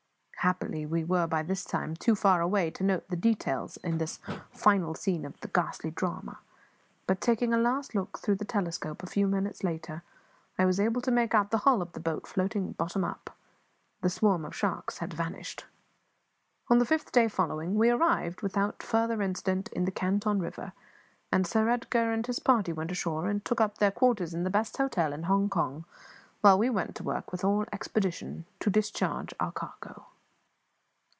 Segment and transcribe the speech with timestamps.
[0.43, 4.17] Happily we were by this time too far away to note the details in this
[4.49, 6.39] final scene of the ghastly drama;
[7.05, 10.01] but, taking a last look through the telescope, a few minutes later,
[10.57, 13.29] I was able to make out the hull of the boat floating bottom up.
[14.01, 15.65] The swarm of sharks had vanished.
[16.71, 20.73] On the fifth day following, we arrived, without further incident, in the Canton river;
[21.31, 24.49] and Sir Edgar and his party went ashore and took up their quarters in the
[24.49, 25.85] best hotel in Hong Kong,
[26.41, 30.07] while we went to work with all expedition to discharge our cargo.